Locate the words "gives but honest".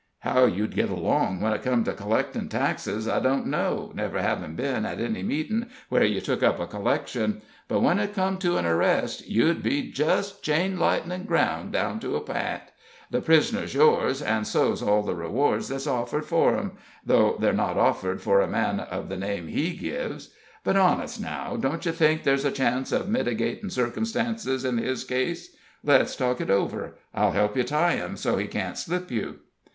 19.77-21.21